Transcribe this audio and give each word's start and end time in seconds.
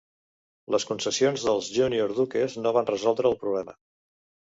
Les 0.75 0.85
concessions 0.91 1.43
dels 1.49 1.67
Junior 1.75 2.13
Dukes 2.21 2.55
no 2.63 2.73
van 2.79 2.89
resoldre 2.91 3.31
el 3.33 3.37
problema. 3.45 3.77